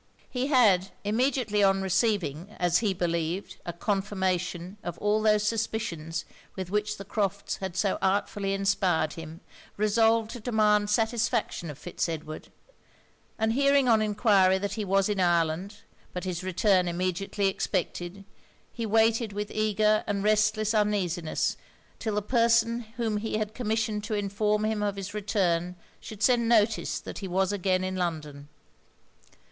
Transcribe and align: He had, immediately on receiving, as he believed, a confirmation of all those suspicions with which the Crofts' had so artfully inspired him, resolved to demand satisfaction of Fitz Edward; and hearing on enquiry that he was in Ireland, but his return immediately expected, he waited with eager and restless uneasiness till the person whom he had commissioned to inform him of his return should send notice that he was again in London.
He 0.31 0.47
had, 0.47 0.89
immediately 1.03 1.61
on 1.61 1.83
receiving, 1.83 2.55
as 2.59 2.79
he 2.79 2.91
believed, 2.91 3.57
a 3.67 3.71
confirmation 3.71 4.77
of 4.83 4.97
all 4.97 5.21
those 5.21 5.43
suspicions 5.47 6.25
with 6.55 6.71
which 6.71 6.97
the 6.97 7.05
Crofts' 7.05 7.57
had 7.57 7.77
so 7.77 7.99
artfully 8.01 8.55
inspired 8.55 9.13
him, 9.13 9.41
resolved 9.77 10.31
to 10.31 10.39
demand 10.39 10.89
satisfaction 10.89 11.69
of 11.69 11.77
Fitz 11.77 12.09
Edward; 12.09 12.47
and 13.37 13.53
hearing 13.53 13.87
on 13.87 14.01
enquiry 14.01 14.57
that 14.57 14.73
he 14.73 14.83
was 14.83 15.07
in 15.07 15.19
Ireland, 15.19 15.75
but 16.13 16.23
his 16.23 16.43
return 16.43 16.87
immediately 16.87 17.45
expected, 17.45 18.25
he 18.73 18.87
waited 18.87 19.33
with 19.33 19.51
eager 19.51 20.03
and 20.07 20.23
restless 20.23 20.73
uneasiness 20.73 21.57
till 21.99 22.15
the 22.15 22.23
person 22.23 22.79
whom 22.97 23.17
he 23.17 23.37
had 23.37 23.53
commissioned 23.53 24.03
to 24.05 24.15
inform 24.15 24.65
him 24.65 24.81
of 24.81 24.95
his 24.95 25.13
return 25.13 25.75
should 25.99 26.23
send 26.23 26.49
notice 26.49 26.99
that 26.99 27.19
he 27.19 27.27
was 27.27 27.51
again 27.53 27.83
in 27.83 27.95
London. 27.95 28.47